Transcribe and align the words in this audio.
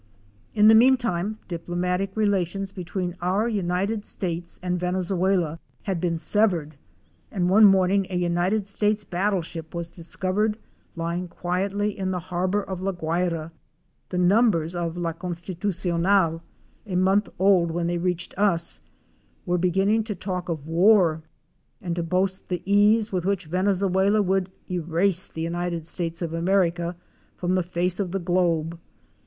In 0.55 0.67
the 0.67 0.73
meantime 0.73 1.37
diplomatic 1.47 2.17
relations 2.17 2.71
between 2.71 3.15
our 3.21 3.47
United 3.47 4.03
States 4.03 4.59
and 4.63 4.79
Venezuela 4.79 5.59
had 5.83 6.01
been 6.01 6.17
severed 6.17 6.75
and 7.29 7.51
one 7.51 7.65
morning 7.65 8.07
a 8.09 8.17
United 8.17 8.65
States 8.65 9.03
battleship 9.03 9.75
was 9.75 9.91
discovered 9.91 10.57
lying 10.95 11.27
quietly 11.27 11.95
in 11.95 12.09
the 12.09 12.17
harbor 12.33 12.63
of 12.63 12.81
La 12.81 12.93
Guayra. 12.93 13.51
The 14.09 14.17
numbers 14.17 14.73
of 14.73 14.97
Ja 14.97 15.11
Constitucional— 15.13 16.41
a 16.91 16.95
month 16.95 17.29
old 17.37 17.69
when 17.69 17.85
they 17.85 17.99
reached 17.99 18.33
us— 18.39 18.81
were 19.45 19.59
beginning 19.59 20.03
to 20.05 20.15
talk 20.15 20.49
of 20.49 20.65
war 20.65 21.21
and 21.79 21.95
to 21.95 22.01
boast 22.01 22.41
of 22.41 22.47
the 22.47 22.63
ease 22.65 23.11
with 23.11 23.23
which 23.23 23.45
Venezuela 23.45 24.23
would 24.23 24.49
erase 24.67 25.27
the 25.27 25.41
United 25.41 25.85
States 25.85 26.23
of 26.23 26.33
America 26.33 26.95
from 27.37 27.53
the 27.53 27.61
face 27.61 27.99
of 27.99 28.11
the 28.11 28.17
globe. 28.19 28.79